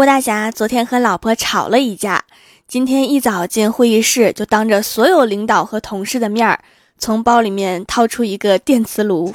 [0.00, 2.24] 郭大侠昨天和老婆吵了一架，
[2.66, 6.58] 今天一早进会议室，就当着所有领导和同事的面儿，
[6.96, 9.34] 从包里面掏出一个电磁炉。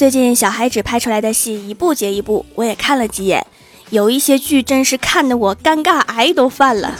[0.00, 3.44] 最近小孩子拍出来的戏一部接一部，我也看了几眼，
[3.90, 6.94] 有一些剧真是看得我尴尬癌都犯了。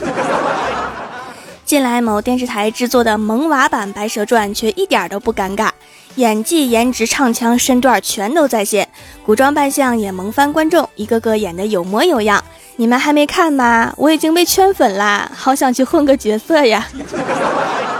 [1.64, 5.70] 近来某电视台制作的萌娃版《白蛇传》却一点都不尴尬，
[6.16, 8.86] 演技、颜值、唱腔、身段全都在线，
[9.24, 12.44] 古装扮相也萌翻观众，一个个演得有模有样。
[12.76, 13.94] 你们还没看吗？
[13.96, 16.86] 我已经被圈粉啦，好想去混个角色呀！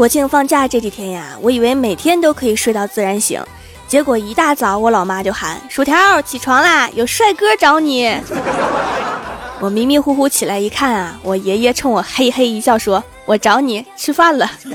[0.00, 3.38] 国庆放假这几天呀，我以为每天都可以睡到自然醒，
[3.86, 8.18] 结果一大早我老妈就喊：“薯条，起床啦，有帅哥找你。”
[9.60, 14.50] 我迷迷糊糊起来一看啊，我爷爷冲我嘿嘿一笑，说：“我找你吃饭了。”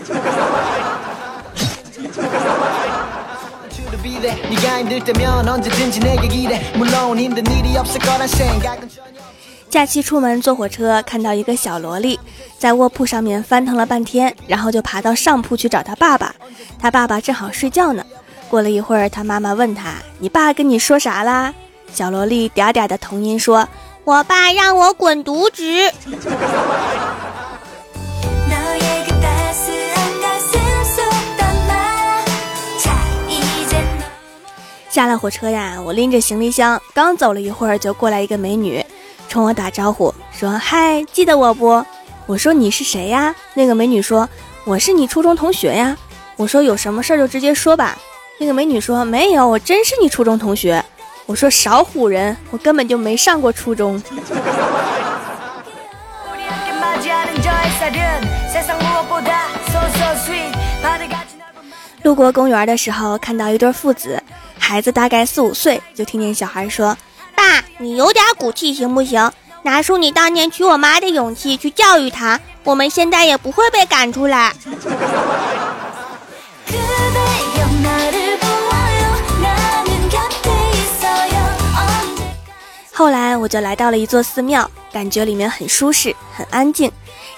[9.76, 12.18] 假期出门坐火车，看到一个小萝莉
[12.58, 16.34] 在卧铺上面翻腾了半天，然后就爬到上铺去找他爸爸。
[16.80, 18.02] 他爸爸正好睡觉呢。
[18.50, 21.54] 过了一会儿，他妈妈问他：“你爸跟你说啥啦？”
[21.92, 23.68] 小萝莉嗲嗲的童音说
[24.06, 25.62] ：“我爸让我滚犊子。”
[34.90, 38.85] 下了火车呀，我拎着行李箱，刚走了一会儿，就过来一个美女。
[39.36, 41.86] 冲我打招呼说：“嗨，记得我不？”
[42.26, 44.30] 我说：“你是谁呀？”那个美女说
[44.64, 45.98] ：“我是你初中同学呀。”
[46.40, 47.98] 我说：“有什么事儿就直接说吧。”
[48.40, 50.82] 那个美女说：“没有，我真是你初中同学。”
[51.28, 54.02] 我说：“少唬人，我根本就没上过初中。
[62.04, 64.24] ”路过公园的时候，看到一对父子，
[64.58, 66.98] 孩子大概四五岁，就听见小孩说。
[67.46, 69.32] 爸，你有点骨气行不行？
[69.62, 74.54] 拿出你当年娶我妈的勇气去教育她，我们现在也不会被赶出来。
[82.92, 86.92] 后来我就来到了一座寺庙，感觉里面很舒适，很安静。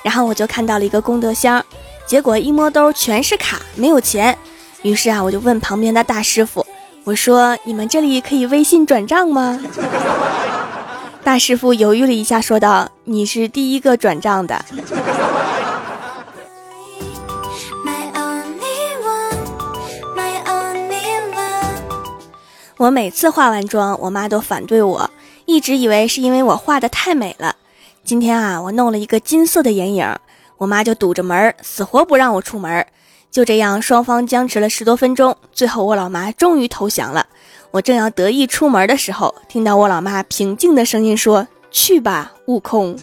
[0.03, 1.63] 然后我就看到了一个功德箱，
[2.05, 4.37] 结果一摸兜全是卡，没有钱。
[4.83, 6.66] 于是啊，我就问旁边的大师傅。
[7.07, 9.57] 我说：“你们这里可以微信转账吗？”
[11.23, 14.65] 大师傅犹豫了一下，说道：“你是第一个转账的。”
[22.75, 25.09] 我每次化完妆，我妈都反对我，
[25.45, 27.55] 一直以为是因为我画的太美了。
[28.03, 30.13] 今天啊，我弄了一个金色的眼影，
[30.57, 32.85] 我妈就堵着门，死活不让我出门。
[33.31, 37.27] 就这样，双方僵持了十多分钟，最后我老妈终于投降了。
[37.69, 42.97] 我正要得意出门的时候，听到我老妈平静的声音说：“去吧，悟空。”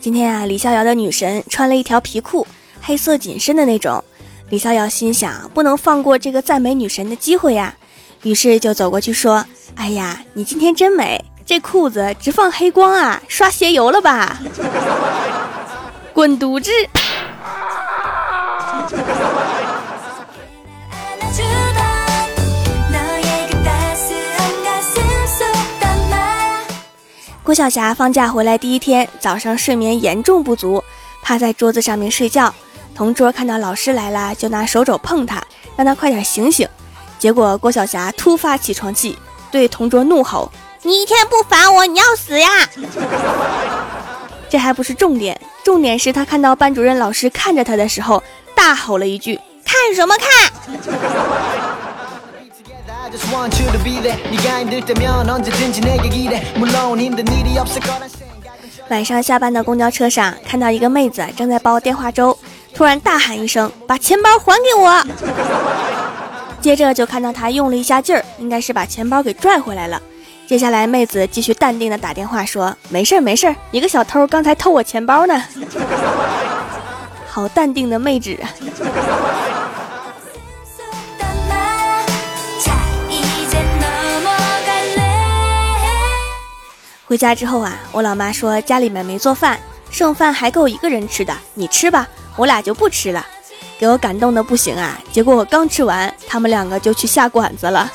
[0.00, 2.46] 今天啊，李逍遥的女神穿了一条皮裤，
[2.80, 4.02] 黑色紧身的那种。
[4.50, 7.74] 李逍遥心想，不能放过这个赞美女神的机会呀，
[8.22, 9.44] 于是就走过去说
[9.76, 14.40] ：“哎呀，你今天真美，这裤子直放黑光啊，刷鞋油了吧？”
[16.14, 16.70] 滚犊子！
[27.44, 30.82] 郭晓霞放假回来第一天，早上睡眠严重不足，
[31.22, 32.54] 趴在桌子上面睡觉。
[32.98, 35.40] 同桌看到老师来了，就拿手肘碰他，
[35.76, 36.68] 让他快点醒醒。
[37.16, 39.16] 结果郭晓霞突发起床气，
[39.52, 40.50] 对同桌怒吼
[40.82, 42.48] ：“你一天不烦我，你要死呀！”
[44.50, 48.20] 这还不是重点，重点是他看到班主任老师看着他的时候，
[48.56, 50.28] 大吼了一句：“看什么看！”
[58.90, 62.36] 晚上下班的公交车上，看到一个妹子正在煲电话粥。
[62.78, 65.04] 突然大喊一声：“把钱包还给我！”
[66.62, 70.00] 接着就看到他用了一下劲儿，应该是把钱包给拽回来了。
[70.46, 75.42] 接下来妹子继续淡定的打电话说：“没事儿没事儿，一个小偷刚才偷我钱包呢。
[77.28, 78.46] ”好淡定的妹纸啊！
[87.06, 89.58] 回家之后啊，我老妈说家里面没做饭，
[89.90, 92.06] 剩饭还够一个人吃的，你吃吧，
[92.38, 93.26] 我俩就不吃了，
[93.80, 94.96] 给我感动的不行啊！
[95.10, 97.90] 结果我刚吃完，他们两个就去下馆子了。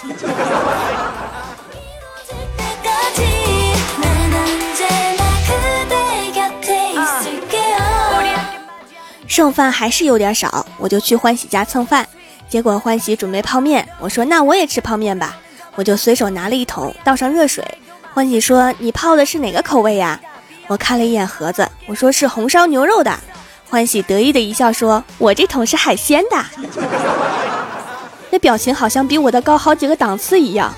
[9.25, 12.06] 剩饭还是有点少，我就去欢喜家蹭饭，
[12.50, 15.38] 结果欢喜准备泡面，我说那我也吃泡面吧，
[15.75, 17.66] 我就随手拿了一桶，倒上热水。
[18.13, 20.19] 欢喜说：“你泡的是哪个口味呀？”
[20.68, 23.18] 我看了一眼盒子，我说是红烧牛肉的。
[23.74, 26.38] 欢喜得意的一笑说：“我这桶是海鲜的。”
[28.30, 30.72] 那表情好像比我的高好几个档次一样。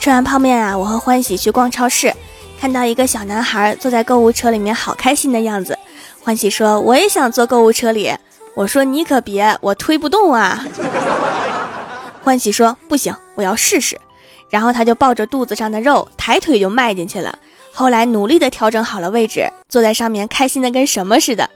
[0.00, 2.12] 吃完泡面啊，我和欢喜去逛超市，
[2.60, 5.78] 看到一个小男孩坐在购物车里面，好开心的样子。
[6.20, 8.12] 欢喜说：“我也想坐购物车里。”
[8.56, 10.66] 我说：“你可别，我推不动啊。”
[12.26, 13.96] 欢喜说：“不行，我要试试。”
[14.50, 17.38] 然后他就抱着肚子上的肉，抬腿就迈进去了。
[17.72, 21.48] 后来努力的调整好了位置，坐在上面，开心的跟什么似的。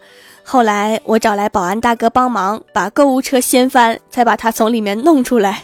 [0.45, 5.61] 后来我找来保安大哥帮忙，把购物车掀翻，才把他从里面弄出来。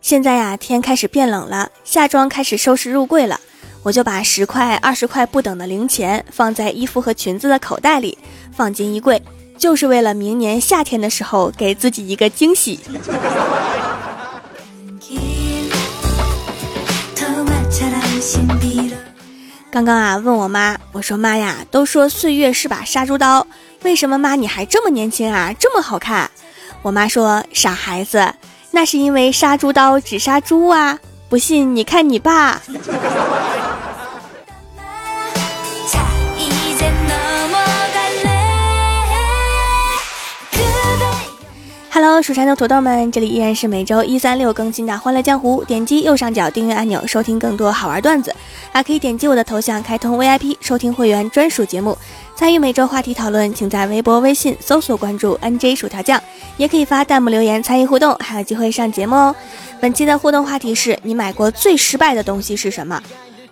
[0.00, 3.38] 现在呀，天开始变冷了，夏装开始收拾入柜了。
[3.84, 8.16] 我就把十块、二十块不等的零钱放在衣服和裙子的口袋里，
[8.50, 9.22] 放进衣柜，
[9.58, 12.80] 就是为了明年夏天的时候给自己一个惊喜。
[19.70, 23.46] 刚刚啊，问我妈，我说妈呀，都说岁月是把杀猪刀，
[23.82, 26.30] 为什么妈你还这么年轻啊，这么好看？
[26.80, 28.32] 我妈说，傻孩子。
[28.70, 30.98] 那是因为杀猪刀只杀猪啊！
[31.28, 32.62] 不信你看你爸。
[41.94, 45.62] Hello，蜀山的土豆们，这里依然是每周一、三、六更新的《欢乐江湖》。
[45.64, 48.34] 点击右上角订阅按钮，收听更多好玩段子。
[48.72, 51.96] 还可以点击我的头像开通 VIP，收听会员专属节目，
[52.34, 53.54] 参与每周话题讨论。
[53.54, 56.20] 请在微博、微信搜索关注 NJ 薯条酱，
[56.56, 59.36] 也可以发弹幕留言参与互动，还有机会上节目哦。
[59.80, 63.00] 本期的互动话题是你买过最失败的东西是什么？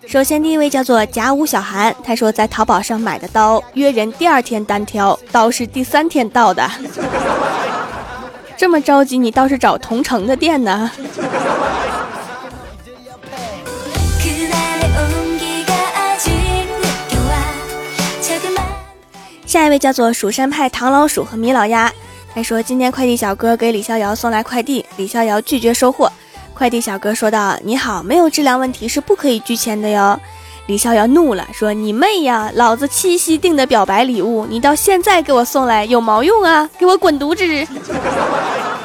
[0.04, 6.68] 首先第一位叫做甲午小韩，他说在淘宝上买的刀，约人第二天单挑，刀是第三天到的。
[8.62, 10.88] 这么着急，你倒是找同城的店呢。
[19.44, 21.92] 下一位叫做蜀山派唐老鼠和米老鸭，
[22.32, 26.12] 他说今天快递小哥给李逍遥送来快递，李逍遥拒绝收货。
[26.54, 30.20] 快递小哥说道：“你好，没有质量问题是不可以拒签的哟。”
[30.66, 32.50] 李逍遥怒了，说：“你妹呀！
[32.54, 36.70] 老子七夕订的表白礼物，你到现在给我送来有毛用啊？
[36.78, 37.44] 给我滚犊子！”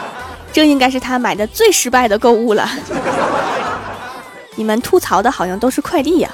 [0.51, 2.67] 这应该是他买的最失败的购物了。
[4.55, 6.29] 你们吐槽的好像都是快递呀。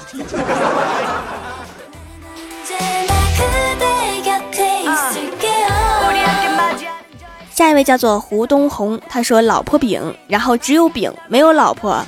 [7.54, 12.02] 下一位叫做胡东红，他说：“老婆饼，然后只有饼，没有老婆。”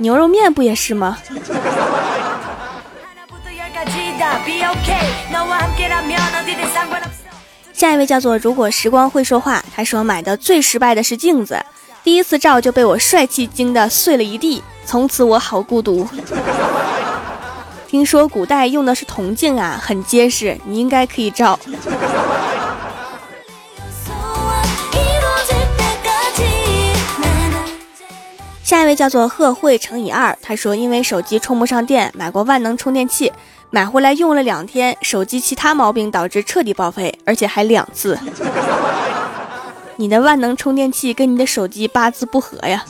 [0.00, 1.18] 牛肉面不也是吗？
[7.74, 11.62] 下一位叫做如果时光会说话，他说买的最失败的是镜子，
[12.02, 16.08] 第一次照就被我帅气惊的碎了一地，从此我好孤独。
[17.86, 21.58] 听说古代用的是铜镜啊，很结实，你应该可以照。
[28.70, 33.32] 下一位叫做贺慧乘以二，他说因为手机充不上电，买过万能充电器，
[33.70, 38.16] 买回来用了两天，手机其他毛病导致彻底报废，而且还两次。
[39.98, 42.84] 你的万能充电器跟你的手机八字不合呀。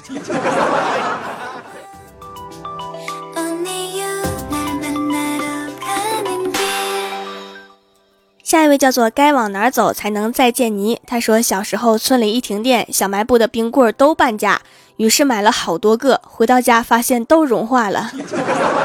[8.50, 14.60] 下一位叫做该往哪走才能再见你，他说小时候村里一停电，小卖部的冰棍都半价。
[14.96, 18.10] 于是买了好多个，回到家发现都融化了。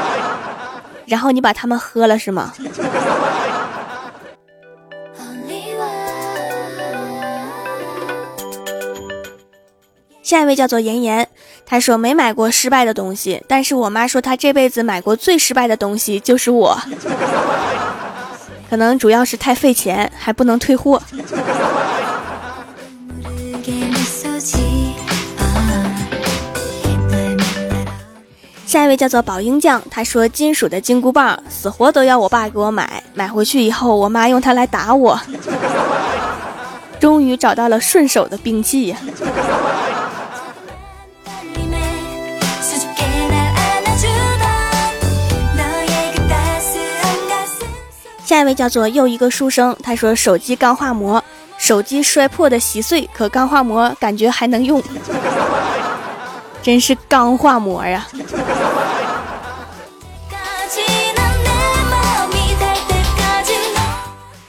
[1.06, 2.52] 然后你把它们喝了是吗？
[10.22, 11.28] 下一位叫做妍妍，
[11.64, 16.80] 他说没买过失败的东西，但是我妈说她这辈子买过最失败的东西就是我，
[18.68, 21.00] 可能主要是太费钱，还不能退货。
[28.66, 35.18] 下一位叫做宝英酱，他说金属的金箍棒死活都要我爸给我买，买回去以后我妈用它来打我，
[37.00, 38.98] 终于找到了顺手的兵器呀。
[48.26, 51.22] 下一位叫做又一个书生，他说手机钢化膜，
[51.56, 54.82] 手机摔破的稀碎，可钢化膜感觉还能用，
[56.60, 58.04] 真是钢化膜呀。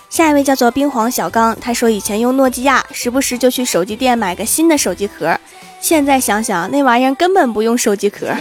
[0.09, 5.37] 下一位叫做冰黄小刚，他说以前用诺基亚，时不时就去手机店买个新的手机壳，
[5.79, 8.33] 现在想想那玩意儿根本不用手机壳，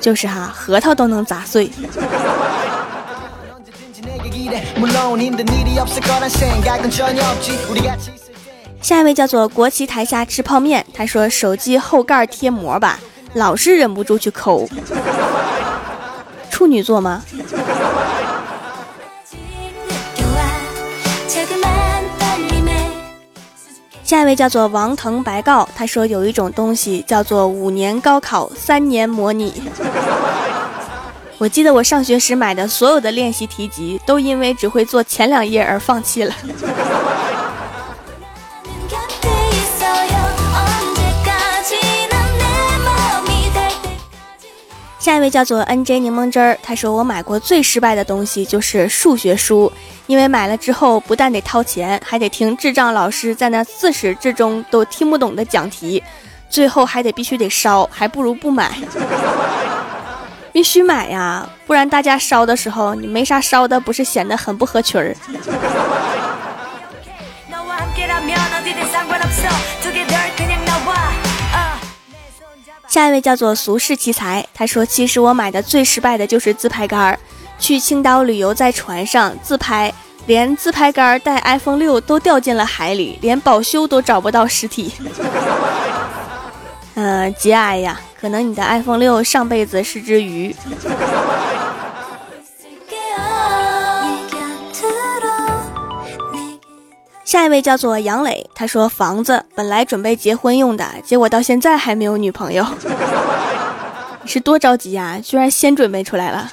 [0.00, 1.68] 就是哈，核桃都能砸碎。
[8.80, 12.98] 下一位叫做国旗台下吃泡面，他说手机后盖贴膜吧，
[13.34, 14.68] 老是忍不住去抠，
[16.50, 17.22] 处女座吗？
[24.02, 29.62] 下一位叫做王腾白告，他说有一种东西叫做五年高考三年模拟。
[31.38, 36.34] 我记得我上学时买的所有的练习题集，都因为只会做前两页而放弃了。
[45.00, 49.72] 下一位叫做 N J 柠檬汁儿，他说我买过最失败的东西就是数学书，
[50.06, 56.00] 因为买了之后不但得掏钱，还得听智障老师在那自始至终都听不懂的讲题，
[56.48, 58.70] 最后还得必须得烧，还不如不买。
[60.52, 65.16] 必须买呀，不然大家烧的时候你没啥烧的，不是显得很不合群儿。
[72.86, 77.18] 下一位叫做俗世奇才，他说：“其实我买的最失败的就是自拍杆儿。
[77.58, 79.90] 去青岛旅游，在船上自拍，
[80.26, 84.92] 连自拍杆儿带 iPhone 六都掉进了海里，连保修都找不到实体。
[86.94, 90.54] 嗯， 节哀呀，可能你的 iPhone 六上辈子是只鱼。”
[97.24, 102.64] 下一位叫做杨磊，他说房子本来准备结婚用的，结果到现在还没有女朋友，
[104.22, 105.18] 你是多着急呀？
[105.20, 106.48] 居然先准备出来了。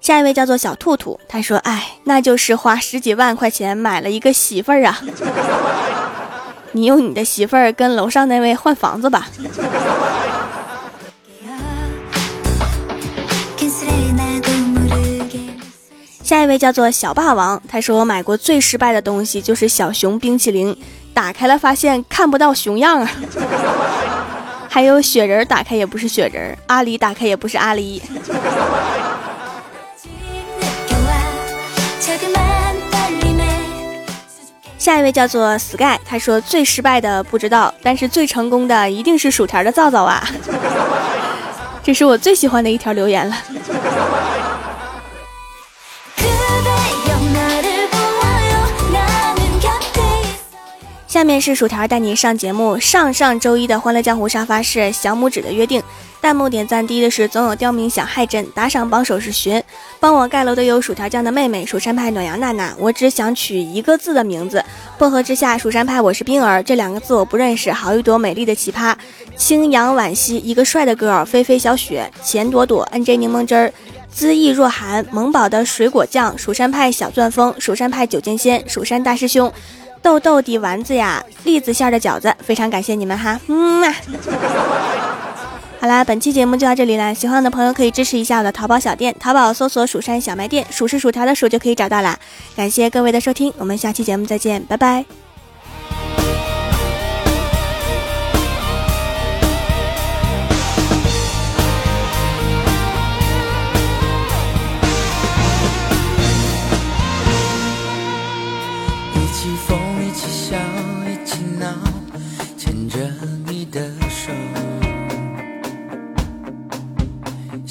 [0.00, 4.98] 下一位叫做小兔兔，他说：“哎，那就是花十几万块钱买了一个媳妇儿啊，
[6.72, 9.28] 你用你的媳妇儿跟楼上那位换房子吧。”
[16.24, 20.74] 下一位叫做小霸王，他说我买过最失败的东西就是小熊冰淇淋，
[21.12, 23.10] 打开了发现看不到熊样啊，
[24.68, 28.00] 还有雪人打开也不是雪人，阿狸打开也不是阿狸。
[34.80, 40.26] 下一位叫做 Sky，他说最失败的不知道，但是最成功的一定是薯条的皂皂啊，
[41.84, 43.36] 这是我最喜欢的一条留言了。
[51.06, 52.80] 下面是薯条带你上节目。
[52.80, 55.82] 上上周一的欢乐江湖沙发是小拇指的约定，
[56.20, 59.62] 弹幕点赞低的是总有刁民想害朕，打赏榜首是寻，
[59.98, 62.74] 帮我盖楼的有薯条酱的妹妹，蜀山派暖阳娜娜。
[62.78, 64.62] 我只想取一个字的名字，
[64.98, 67.72] 薄荷之下，蜀山派我是冰儿，这两个字我不认识。
[67.72, 68.94] 好一朵美丽的奇葩，
[69.34, 73.72] 青阳惋惜，一个帅的哥，菲菲小雪，钱朵朵，N J 柠檬汁儿，
[74.14, 79.50] 恣意若寒，萌宝的水果酱，蜀山派小钻风，蜀山派九剑仙，蜀山大师兄。
[80.02, 83.94] 豆豆的丸子呀，栗子馅的饺子，非常感谢你们哈，嗯啊。
[85.80, 92.18] 好啦，本期节目就到这里了，喜欢我的朋友可以支持一下我的淘宝小店，淘宝搜索“蜀山小卖店”，数是薯条的数就可以找到啦。
[92.54, 95.19] 感谢各位的收听，我们下期节目再见，拜拜。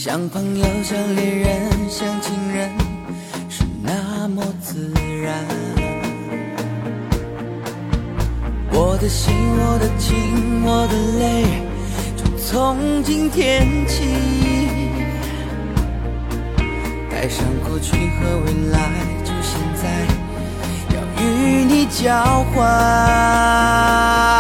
[0.02, 2.70] 像朋友，像恋人，像情人，
[3.50, 4.30] 是那。
[4.30, 4.90] 么自
[5.22, 5.44] 然。
[8.72, 11.44] 我的心，我的情，我的泪，
[12.16, 14.06] 就从今天起，
[17.12, 18.80] 带上过去和未来，
[19.26, 19.84] 就现在，
[20.96, 22.24] 要与你交
[22.56, 24.39] 换。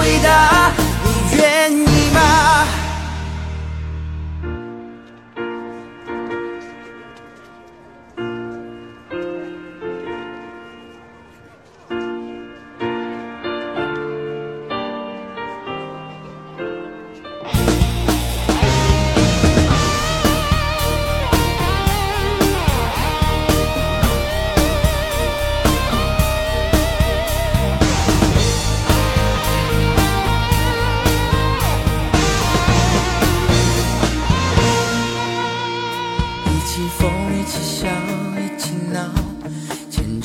[0.00, 0.69] 回答，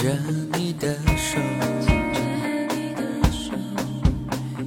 [0.06, 0.12] 着
[0.54, 1.40] 你的手，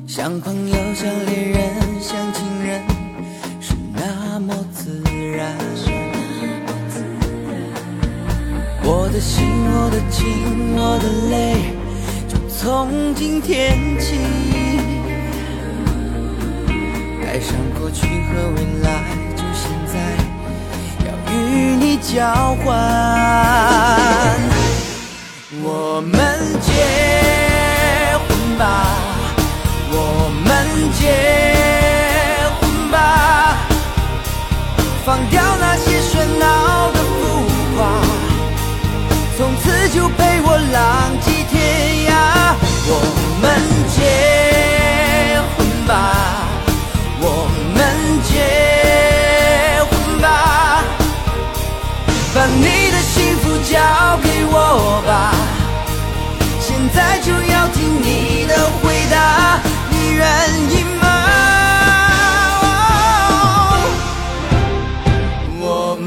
[0.05, 1.61] 像朋友，像恋人，
[2.01, 2.83] 像情人，
[3.61, 5.01] 是那么自
[5.37, 5.57] 然。
[8.83, 11.71] 我的心，我的情，我的泪，
[12.27, 14.17] 就从今天起，
[17.23, 19.05] 带上过去和未来，
[19.37, 19.95] 就现在。
[21.07, 21.37] 要与
[21.77, 22.75] 你交换，
[25.71, 26.17] 我们
[26.63, 26.73] 结
[28.25, 28.27] 婚
[28.57, 28.65] 吧，
[29.93, 29.95] 我
[30.47, 30.49] 们
[30.99, 31.03] 结
[32.57, 32.97] 婚吧，
[35.05, 37.21] 放掉那些喧闹的浮
[37.77, 37.79] 华，
[39.37, 40.81] 从此就陪我浪
[41.21, 41.53] 迹天
[42.09, 42.11] 涯。
[42.91, 42.93] 我
[43.43, 43.45] 们
[43.95, 43.99] 结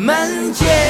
[0.01, 0.80] 们结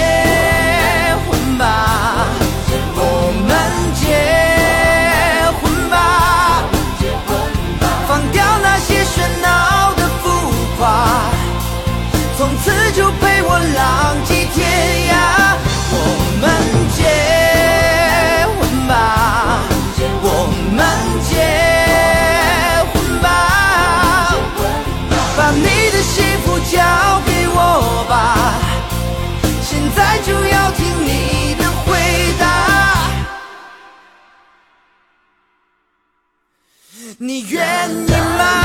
[37.24, 37.62] 你愿
[38.08, 38.61] 意吗？